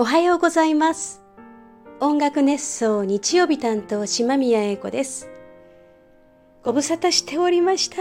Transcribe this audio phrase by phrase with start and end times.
[0.00, 1.20] おはようございます。
[2.00, 5.28] 音楽熱奏日曜日担当島宮英子です。
[6.62, 8.00] ご無沙汰しておりました。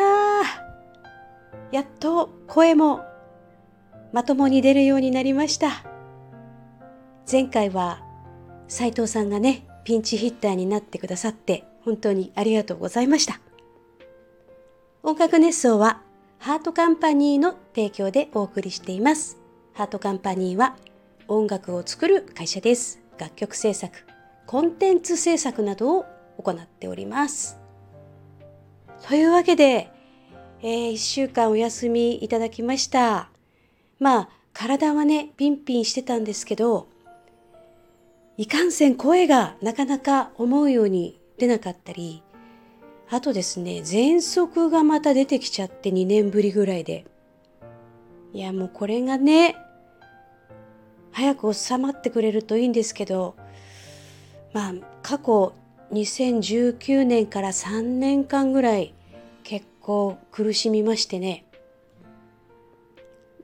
[1.73, 3.01] やっと声も
[4.13, 5.83] まともに出るようになりました。
[7.29, 8.01] 前回は
[8.69, 13.41] 斉藤さんがねピンチヒッターになってくださって本当にありがとうございました。
[15.03, 16.01] 音楽熱奏は
[16.37, 19.37] ハートカンパニーの提供でお送りしています。
[19.73, 20.77] ハートカンパニーは
[21.29, 22.99] 音楽を作る会社です。
[23.19, 24.03] 楽曲制作、
[24.47, 26.05] コンテンツ制作などを
[26.41, 27.59] 行っております。
[29.07, 29.91] というわけで、
[30.61, 33.29] えー、1週間お休みいただきました。
[33.99, 36.87] まあ、体はね、ピンピンしてたんですけど、
[38.37, 42.23] いかんせん声がなかなか思うように出なかったり、
[43.07, 47.05] あとですね、喘息がまた出てきちゃって2年ぶりぐらいで。
[48.33, 49.55] いや、もうこれがね、
[51.11, 53.35] 早く収まってくれるといいんですけど
[54.53, 55.53] まあ過去
[55.91, 58.93] 2019年から3年間ぐらい
[59.43, 61.45] 結構苦しみましてね。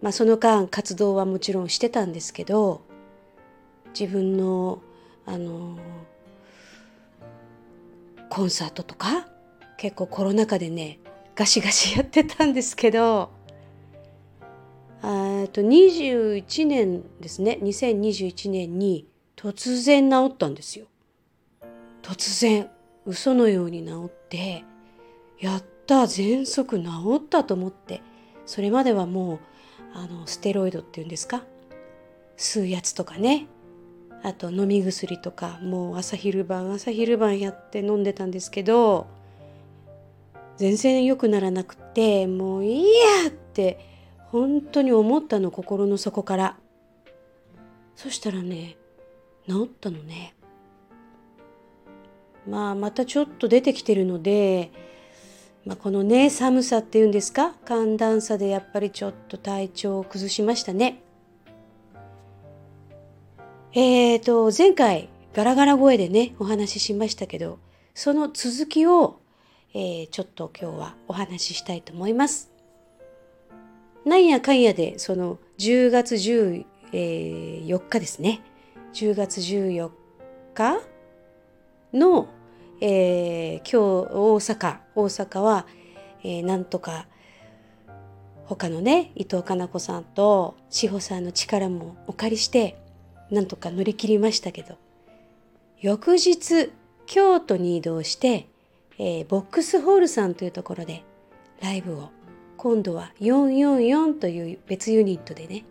[0.01, 2.81] まあその間活動はもちろんしてたんですけど
[3.99, 4.81] 自分の
[5.25, 5.79] あの
[8.29, 9.27] コンサートとか
[9.77, 10.99] 結構コロナ禍でね
[11.35, 13.31] ガシガシやってたんですけど
[15.51, 17.59] と21年ですね。
[17.61, 20.85] 2021年に突然治ったんですよ。
[22.01, 22.69] 突然
[23.05, 24.63] 嘘のように治って
[25.39, 26.85] やった喘息治
[27.17, 28.01] ったと思って
[28.45, 29.39] それまではもう
[29.93, 31.43] あのステロイドっていうんですか？
[32.37, 33.47] 吸うやつとかね。
[34.23, 39.05] あと飲み薬とかもう朝昼晩朝昼晩やって飲んでたんですけど
[40.57, 42.83] 全然良くならなくてもういい
[43.23, 43.94] やって
[44.31, 46.57] 本当に思ったの心の底から。
[47.95, 48.77] そしたらね
[49.47, 50.35] 治ったのね。
[52.47, 54.71] まあまたちょっと出てきてるので、
[55.65, 57.55] まあ、このね寒さっていうんですか？
[57.65, 61.01] 寒暖差でやっぱりちょっと体調を崩しましたね。
[63.71, 67.59] えーと前回ガラガラ声でねお話ししましたけど
[67.93, 69.19] その続きを、
[69.73, 72.54] えー、ちょっと今日はお話ししたいと思います。
[74.05, 76.65] なんやかんやで、その10月14
[77.89, 78.41] 日ですね。
[78.93, 79.89] 10月14
[80.53, 80.79] 日
[81.91, 82.27] の、
[82.81, 85.65] えー、今日大阪、大阪は、
[86.23, 87.07] えー、なんとか
[88.45, 92.77] 他のね、伊藤かな子さんと志保さんの力もお借りして、
[93.31, 94.77] なんとか乗り切りましたけど、
[95.81, 96.71] 翌日、
[97.07, 98.47] 京都に移動して、
[98.99, 101.03] えー、ボックスホールさんというところで
[101.61, 102.11] ライブを
[102.57, 105.65] 今度は444という別ユニットでね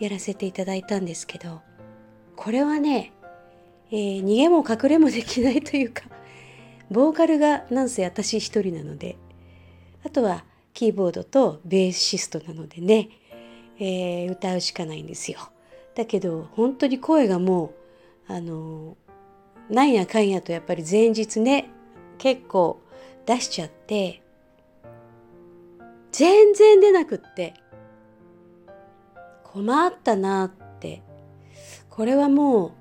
[0.00, 1.60] やらせていただいたんですけど
[2.36, 3.12] これはね、
[3.90, 6.04] えー、逃げも隠れもできないというか
[6.90, 9.16] ボーカルがなんせ私一人なので
[10.04, 13.10] あとはキーボードとベーシストなのでね、
[13.78, 15.38] えー、歌うしかないんですよ。
[15.94, 17.74] だけど本当に声がも
[18.28, 18.96] うあの
[19.68, 21.68] なんやかんやとやっぱり前日ね
[22.16, 22.80] 結構
[23.26, 24.22] 出しちゃって
[26.12, 27.54] 全然出なくって。
[29.44, 31.02] 困ったなって。
[31.88, 32.72] これはもう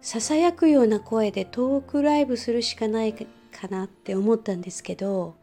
[0.00, 3.26] ささやくような声でトークライブするしかないか
[3.68, 5.34] なって思ったんですけど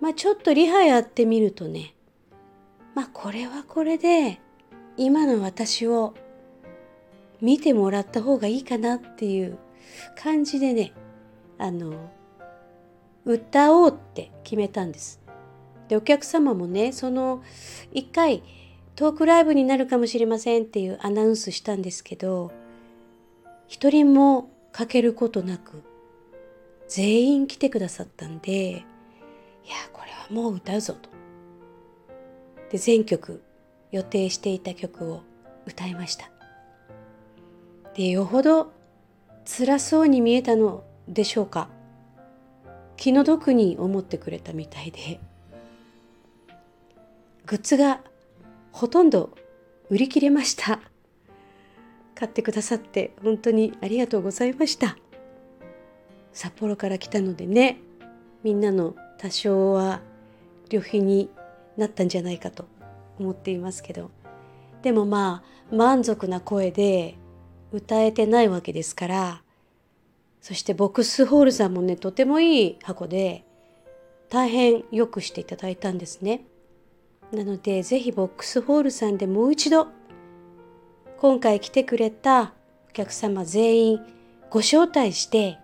[0.00, 1.94] まあちょっとリハやってみるとね
[2.94, 4.40] まあこれはこれで
[4.96, 6.14] 今の私を
[7.40, 9.58] 見てもらった方がいいかなっていう
[10.16, 10.92] 感じでね
[11.58, 12.10] あの
[13.24, 15.19] 歌おうって決めたんです。
[15.90, 17.42] でお客様もねその
[17.94, 18.44] 1回
[18.94, 22.52] トークライブになるかもしれませんっていうアナウンスしたんですけど
[23.66, 25.82] 一人も欠けることなく
[26.86, 28.84] 全員来てくださったんでいや
[29.92, 31.10] これはもう歌うぞと。
[32.70, 33.42] で全曲
[33.90, 35.22] 予定していた曲を
[35.66, 36.30] 歌いました。
[37.94, 38.72] でよほど
[39.44, 41.68] 辛そうに見えたのでしょうか
[42.96, 45.20] 気の毒に思ってくれたみたいで
[47.50, 48.00] グッズが
[48.70, 49.30] ほとんど
[49.88, 50.78] 売り切れました。
[52.14, 54.96] 買ってくださって本当にありがとうございました。
[56.32, 57.80] 札幌から来たのでね
[58.44, 60.00] みんなの多少は
[60.68, 61.28] 旅費に
[61.76, 62.68] なったんじゃないかと
[63.18, 64.12] 思っていますけど。
[64.82, 65.42] でもま
[65.72, 67.16] あ満足な声で
[67.72, 69.42] 歌えてないわけですから
[70.40, 73.44] そしてボックスホールさんもねとてもいい箱で
[74.28, 76.44] 大変よくしていただいたんですね。
[77.32, 79.88] なのでぜひボックスホールさんでもう一度
[81.18, 82.52] 今回来てくれた
[82.88, 84.00] お客様全員
[84.50, 85.58] ご招待して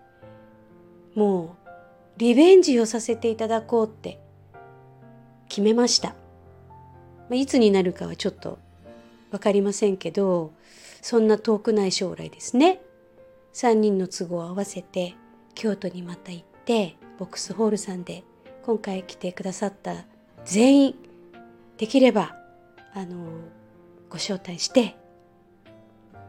[1.15, 1.69] もう
[2.19, 4.21] リベンジをさせていただこうって
[5.49, 6.15] 決めました。
[7.35, 8.59] いつになるかはちょっと
[9.31, 10.53] 分かりませんけど
[11.03, 12.81] そんな遠くない将来ですね
[13.55, 15.15] 3人の都合を合わせて
[15.55, 18.23] 京都にまた行ってボックスホールさんで
[18.65, 20.05] 今回来てくださった
[20.45, 20.95] 全員
[21.79, 22.37] できれば
[22.95, 23.17] あの
[24.09, 24.97] ご招待して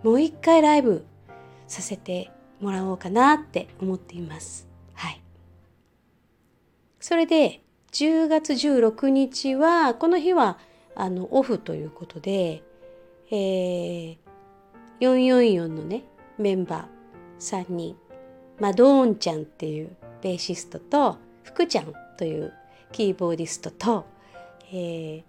[0.03, 1.05] もう一回ライブ
[1.67, 4.67] させてもらおうかなって思っています。
[4.93, 5.21] はい。
[6.99, 7.61] それで
[7.91, 10.57] 10月16日はこの日は
[10.95, 12.63] あのオフということで、
[13.31, 14.17] えー、
[14.99, 16.03] 444のね
[16.37, 17.95] メンバー3人
[18.59, 22.53] マドーンちゃんっていうベーシストと福ちゃんという
[22.91, 24.05] キーボーディストと、
[24.71, 25.23] えー、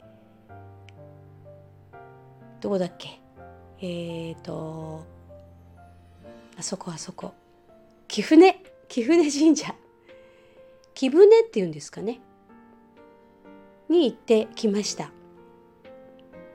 [2.61, 3.21] どこだっけ？
[3.81, 5.05] えっ、ー、と
[6.57, 7.33] あそこあそこ。
[8.09, 8.63] 貴船？
[8.89, 9.75] 貴船神社。
[10.95, 12.21] 貴船っていうんですかね？
[13.89, 15.11] に行ってきました。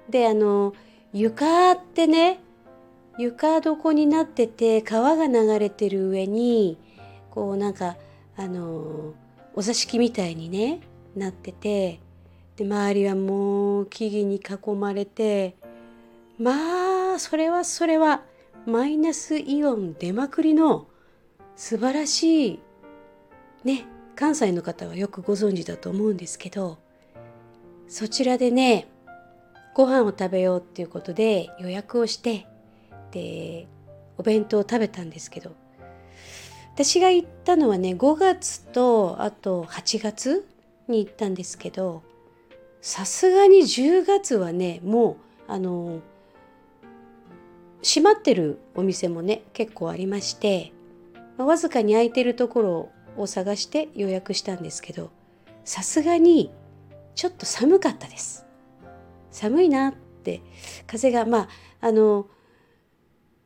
[0.10, 0.74] であの
[1.14, 2.40] 床ってね
[3.18, 6.78] 床床になってて川が流れてる上に
[7.32, 7.96] こうなんか
[8.36, 9.14] あの
[9.56, 10.82] お座敷みたいにね
[11.16, 12.00] なってて
[12.58, 15.56] で周りはもう木々に囲まれて
[16.44, 18.22] まあそれはそれは
[18.66, 20.88] マイナスイオン出まくりの
[21.56, 22.60] 素晴らしい
[23.63, 23.86] ね
[24.18, 26.80] 関西の方はよくご存知だと思うんですけど
[27.88, 28.90] そちらでね
[29.74, 32.45] ご飯を食べようっていうことで予約をして
[33.12, 33.69] で
[34.18, 35.56] お弁当を食べたんですけど
[36.74, 40.45] 私が行ったのはね5月とあと8月
[40.90, 42.04] に行ったんですけど
[42.81, 45.16] さすがに10月はねもう
[45.48, 46.01] あの
[47.83, 50.71] 閉まってるお店もね結構ありまして、
[51.38, 55.12] まあ、わずかに空いてるところを探して予約したんですけど
[55.65, 56.51] さすがに
[57.15, 58.45] ちょっと寒かったです。
[59.30, 60.41] 寒いなって。
[60.88, 61.47] 風がまあ
[61.81, 62.27] あの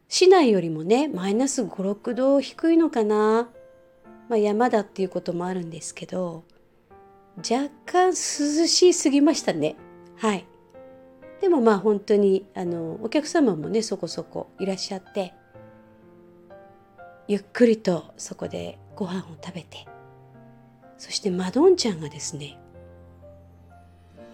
[0.08, 3.50] 市内よりもねマイナス56度低いのかな、
[4.30, 6.44] まあ、山だっていうこともあるんですけど
[7.38, 8.14] 若干涼
[8.68, 9.76] しすぎましたね。
[10.18, 10.48] はい。
[11.42, 15.34] でもまあ本当にあのお客様もねそこそこいらっしゃって
[17.28, 19.86] ゆっくりとそこでご飯を食べて
[20.98, 22.58] そしてマドンちゃんがですね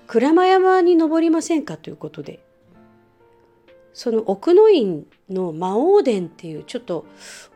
[0.07, 2.39] 鞍馬山に登りませんかということで
[3.93, 7.05] その奥の院の魔王殿っていうちょっと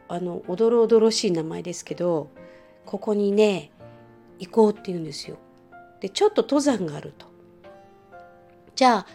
[0.08, 2.30] あのおどろおどろしい名前ですけど
[2.86, 3.72] ここにね
[4.40, 5.38] 行こうって言うんですよ。
[6.00, 7.26] でちょっと登山があると。
[8.76, 9.08] じゃあ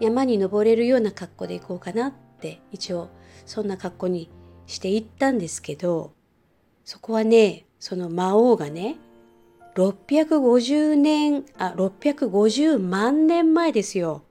[0.00, 3.10] 山に登れるような格好で行こうかなって一応
[3.46, 4.30] そんな格好に
[4.66, 6.12] して行ったんですけど
[6.84, 8.96] そこはねその魔王がね
[9.74, 14.24] 650年あ650万年前ですよ。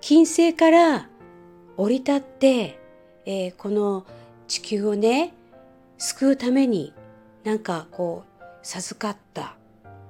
[0.00, 1.08] 金星から
[1.76, 2.80] 降り立って、
[3.24, 4.04] えー、この
[4.48, 5.32] 地球をね
[5.96, 6.92] 救うために
[7.44, 9.56] なんかこう授かった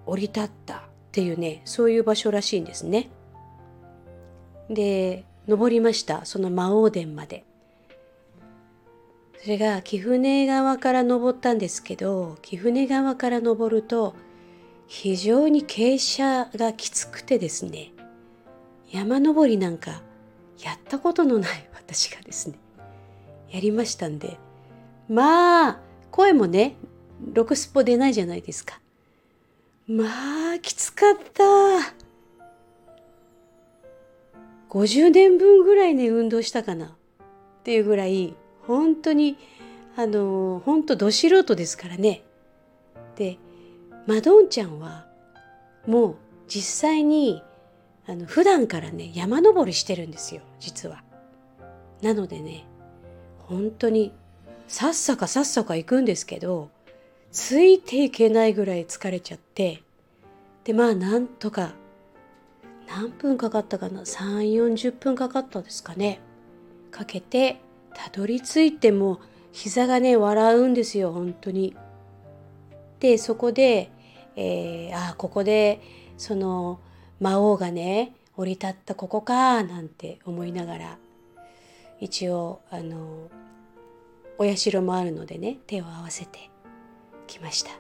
[0.07, 0.81] 降り立ったっ
[1.13, 3.11] ていうねそういう場所らしいんですね。
[4.71, 7.45] で登りましたその魔王殿まで。
[9.43, 14.15] それが貴船側から登ったんですけど貴船側から登ると
[14.87, 17.91] 非常に傾斜がきつくてですね
[18.93, 20.03] 山登りなんか
[20.63, 22.59] やったことのない私がですね
[23.51, 24.39] やりましたんで。
[25.09, 26.77] まあ声もね
[27.33, 28.81] ロクスポ出ないじゃないですか。
[29.87, 30.05] ま
[30.57, 31.43] あきつかった。
[34.73, 36.89] 50年分ぐらいね運動したかなっ
[37.63, 38.35] ていうぐらい
[38.67, 39.37] 本当に
[39.97, 42.23] あの本当ど素人ですからね
[43.17, 43.37] で
[44.07, 45.05] マドンちゃんは
[45.87, 46.17] もう
[46.49, 47.43] 実際に
[48.07, 51.05] あの普段からね山登りしてるんですよ実は。
[52.01, 52.65] なのでね
[53.41, 54.11] 本当に
[54.69, 56.71] さっさかさっさか行くんですけど
[57.31, 59.83] ついていけないぐらい疲れちゃって
[60.65, 61.75] でまあなんとか
[62.95, 66.21] 何分かかったかな？3 4 0分かかったですかね。
[66.91, 67.63] かけて
[67.95, 69.19] たどり着いても
[69.51, 71.75] 膝がね笑うんですよ本当に。
[73.01, 73.91] でそこで、
[74.37, 75.81] えー、あここで
[76.19, 76.81] その
[77.19, 80.99] 魔王がね降り立ったここかなんて思いながら
[81.99, 83.31] 一応あの
[84.37, 86.51] お社もあるのでね手を合わせて
[87.27, 87.71] きました。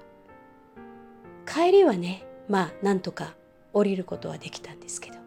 [1.46, 3.34] 帰りはねまあなんとか
[3.72, 5.18] 降りることはできたんですけど。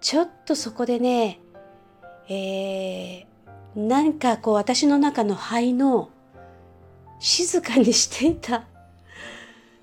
[0.00, 1.40] ちょっとそこでね
[2.28, 6.10] えー、なんかこう私の中の肺の
[7.18, 8.66] 静かにしていた。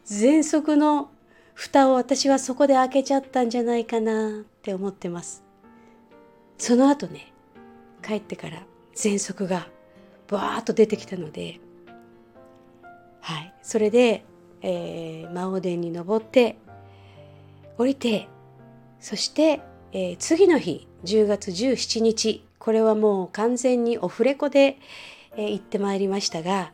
[0.06, 1.12] 喘息の
[1.54, 5.44] 蓋を私はそこで開けちゃったんじゃないかなって思ってます。
[6.58, 7.34] その後ね、
[8.02, 8.64] 帰ってから
[8.96, 9.68] 喘息が
[10.30, 11.60] バーッと出てきたので、
[13.20, 14.24] はい、それで、
[14.62, 16.58] えー、魔王殿に登って
[17.78, 18.28] 降りて
[19.00, 24.78] そして、えー、次の日10月17日これはもう完全にオフレコで、
[25.36, 26.72] えー、行ってまいりましたが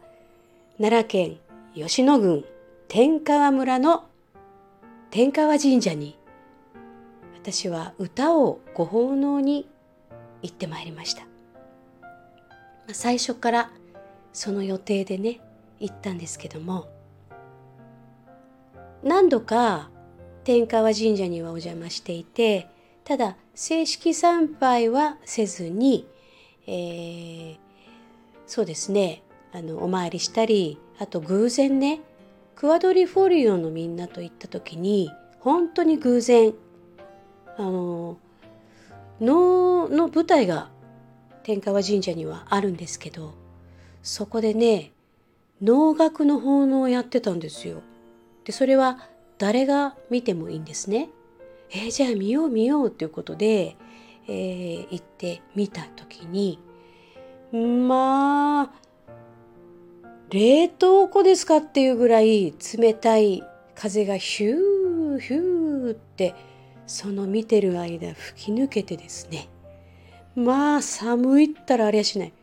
[0.78, 1.38] 奈良県
[1.76, 2.46] 吉野郡
[2.88, 4.06] 天川村の
[5.12, 6.18] 天川神社に
[7.36, 9.68] 私は歌をご奉納に
[10.42, 11.24] 行ってまいりました。
[11.24, 11.28] ま
[12.92, 13.72] あ最初から
[14.32, 15.40] その予定でね
[15.80, 16.88] 行ったんですけども
[19.04, 19.90] 何度か
[20.44, 22.68] 天川神社にはお邪魔していて
[23.04, 26.08] ただ正式参拝はせずに、
[26.68, 27.58] えー、
[28.48, 29.24] そうですね
[29.54, 32.02] あのお参りしたりあと偶然ね
[32.56, 36.54] クワドリフォリオのみんなと行った時に本当に偶然
[37.58, 38.18] あの
[39.20, 40.70] 能の舞台が
[41.44, 43.34] 天川神社にはあるんですけど
[44.02, 44.92] そこでね
[45.62, 47.82] 能楽の奉納をやってたんですよ。
[48.44, 49.08] でそれは
[49.44, 51.10] 誰が見てもいいんですね。
[51.70, 53.76] えー、じゃあ見よう見ようっていうことで、
[54.26, 56.60] えー、行ってみた時に
[57.52, 58.72] まあ
[60.30, 63.44] 冷凍庫ですかっていうぐらい冷たい
[63.76, 66.36] 風がヒューヒューって
[66.88, 69.50] その見てる間吹き抜けてですね。
[70.38, 72.34] まあ寒いったらありゃしない。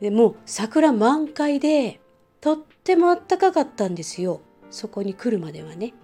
[0.00, 2.00] でもう桜満開で
[2.40, 4.40] とってもあったかかったんですよ。
[4.70, 5.94] そこに来るまではね。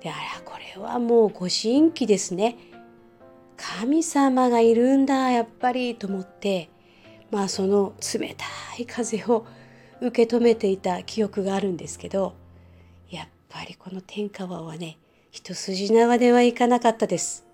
[0.00, 2.56] であらこれはもうご神器ですね
[3.56, 6.70] 神様がいるんだやっぱりと思って
[7.30, 8.44] まあその冷た
[8.80, 9.44] い風を
[10.00, 12.34] 受け止めていた記憶があるんですけど
[13.10, 14.98] やっぱりこの天川はね
[15.30, 17.44] 一筋縄ではいかなかったです。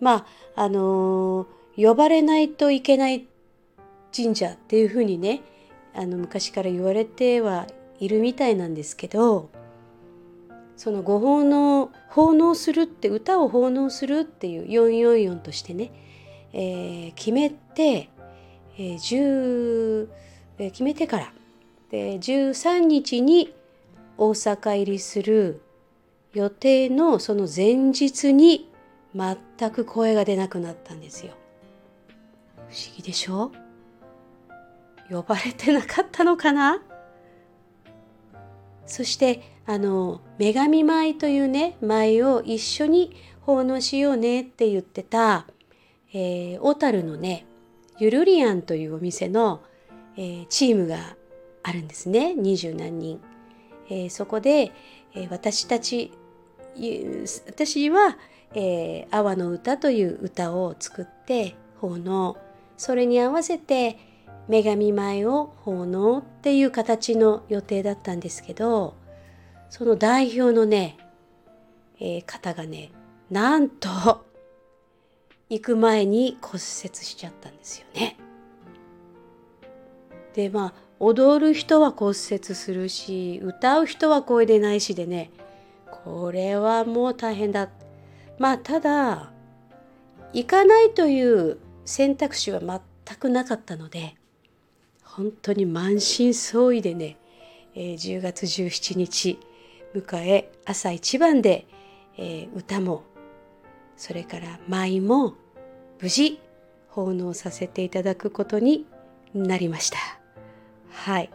[0.00, 3.26] まああのー、呼ばれないといけない
[4.14, 5.42] 神社っていうふうにね
[5.94, 7.66] あの昔から言われては
[8.00, 9.50] いるみたいなんですけど
[10.76, 15.92] そのご奉納奉納するって歌を奉納するっていう444としてね、
[16.52, 18.10] えー、決めて、
[18.76, 20.08] えー10
[20.58, 21.32] えー、決めてから
[21.90, 23.54] で13日に
[24.18, 25.62] 大阪入りする
[26.32, 28.70] 予定のその前日に
[29.14, 31.32] 全く声が出なくなったんですよ。
[32.70, 33.52] 不思議でしょ？
[35.10, 36.82] 呼ばれてなかったのかな？
[38.86, 45.46] そしてあの女神舞というね舞を一緒に奉納しようねって言ってた、
[46.12, 47.46] えー、小樽のね
[47.98, 49.62] ゆるりアンというお店の、
[50.16, 51.16] えー、チームが
[51.62, 52.34] あるんですね。
[52.34, 53.20] 二十何人、
[53.88, 54.72] えー、そこで、
[55.14, 56.12] えー、私たち
[57.46, 58.16] 私は、
[58.54, 62.36] えー「阿波の歌」という歌を作って奉納。
[62.76, 63.98] それに合わせて
[64.48, 68.94] 女神前を奉納っていう形の予定だったんですけど
[69.72, 70.98] その代表のね、
[71.98, 72.92] えー、方がね
[73.30, 73.88] なんと
[75.48, 78.18] 行く前に骨折しちゃったんですよね。
[80.34, 85.30] でまあ踊る人は骨折するし歌う人は声出ないしでね
[85.90, 87.70] これはもう大変だ
[88.38, 89.32] まあただ
[90.34, 94.16] 行かないという選択肢は全くなかったので
[95.02, 97.16] 本当に満身創痍でね、
[97.74, 99.38] えー、10月17日
[99.94, 101.66] 迎え朝一番で、
[102.16, 103.04] えー、歌も
[103.96, 105.34] それから舞も
[106.00, 106.40] 無事
[106.88, 108.86] 奉納させていただくことに
[109.34, 109.98] なりました。
[110.90, 111.30] はい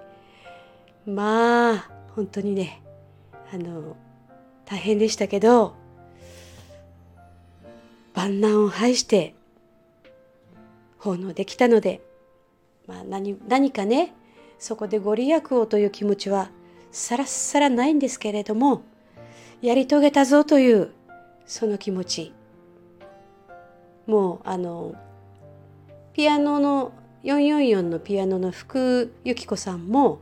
[1.06, 2.82] まあ本当にね
[3.54, 3.96] あの
[4.66, 5.76] 大変でしたけど
[8.14, 9.36] 万難を排して
[10.98, 12.02] 奉納できたので、
[12.88, 14.14] まあ何、何かね
[14.60, 16.50] そこでご利益をという気持ちは
[16.92, 18.82] さらさらないんですけれども
[19.62, 20.92] やり遂げたぞという
[21.46, 22.34] その気持ち
[24.06, 24.96] もうあの
[26.14, 26.92] ピアノの
[27.24, 30.20] 444のピアノの福由紀子さんも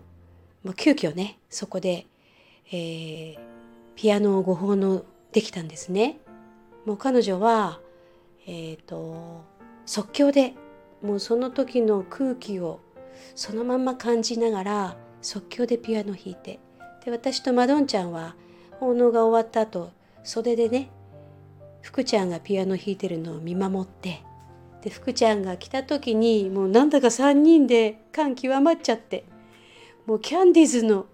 [0.63, 2.07] もう急遽ねそこで、
[2.71, 3.37] えー、
[3.95, 6.17] ピアノをご奉納できたんですね。
[6.85, 7.79] もう彼女は、
[8.47, 9.43] えーと、
[9.85, 10.53] 即興で
[11.01, 12.79] もうその時の空気を
[13.35, 16.59] そのまま感じながら即興でピアノ弾いて。
[17.03, 18.35] で私とマドンちゃんは
[18.79, 19.91] 奉納が終わった後
[20.23, 20.89] 袖でね
[21.81, 24.21] 福ちゃんがピアノ弾いてるのを見守って。
[24.83, 29.25] で福ちゃんが来た時にもうなんだか3人で感極まっちゃって。
[30.05, 31.07] もうキャンディーズの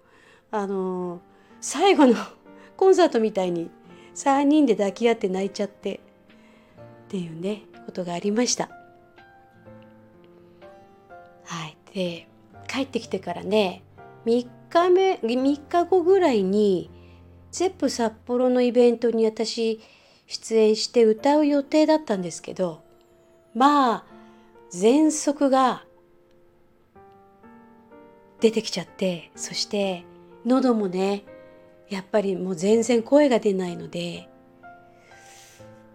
[0.51, 1.19] あのー、
[1.61, 2.15] 最後の
[2.75, 3.71] コンサートみたいに
[4.15, 5.95] 3人で抱き合って泣いちゃって。
[5.95, 5.99] っ
[7.07, 8.69] ていうねことがありました。
[11.45, 12.27] はい、で
[12.67, 13.83] 帰ってきてからね
[14.25, 16.89] 3日目3日後ぐらいに
[17.51, 19.81] ゼップ札幌のイベントに私
[20.27, 22.83] 出演して歌う予定だったんですけど
[23.53, 24.05] まあ
[24.71, 25.83] 喘息が
[28.39, 30.05] 出てきちゃってそして
[30.45, 31.23] 喉もね
[31.89, 34.29] やっぱりもう全然声が出ないので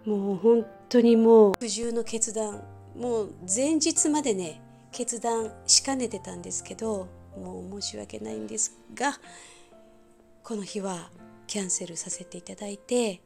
[0.05, 2.63] もう本当にもう苦渋の決断
[2.97, 4.61] もう前日までね
[4.93, 9.19] 決断しかねてたんですけどもう申し訳ないんですが
[10.43, 11.11] この日は
[11.47, 13.21] キャンセルさせていただいて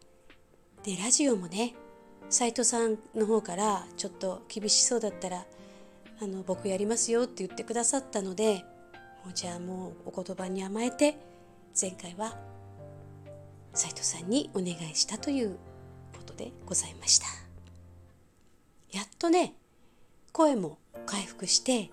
[0.84, 1.74] でラジオもね
[2.28, 5.44] 斉藤さんの方からちょっと厳しそうだったら
[6.22, 8.64] あの僕やりますよって言ってくださったので
[9.24, 11.18] もうじゃあもうお言葉に甘えて
[11.80, 12.38] 前回は
[13.74, 15.56] 斉藤さんにお願いしたという
[16.16, 17.26] ことでございました。
[18.92, 19.54] やっとね
[20.32, 21.90] 声も回復して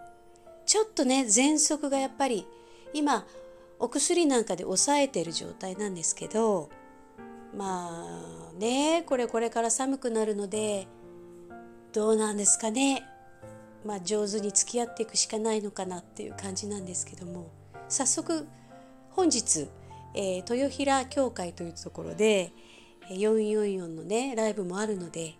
[0.68, 2.46] ちょっとね喘息がやっぱり
[2.94, 3.26] 今
[3.80, 6.70] お薬なんかで抑えてる状態なんですけど
[7.56, 10.88] まあねこれこれから寒くなるので
[11.94, 13.04] どうなんですかね。
[13.86, 17.50] まあ上手に付き合っていくしかないのかなっていう感じなんですけども
[17.88, 18.46] 早速
[19.12, 19.70] 本日、
[20.14, 22.52] えー、豊平協会というところで
[23.10, 25.36] 444のねライブもあるので